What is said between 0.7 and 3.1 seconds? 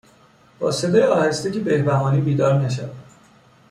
صدای آهسته که بهبهانی بیدار نشود